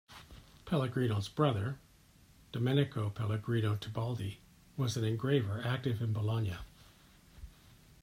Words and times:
Pellegrino's 0.65 1.29
brother, 1.29 1.77
Domenico 2.51 3.11
Pellegrino 3.11 3.75
Tibaldi 3.75 4.39
was 4.75 4.97
an 4.97 5.03
engraver 5.03 5.61
active 5.63 6.01
in 6.01 6.11
Bologna. 6.11 6.55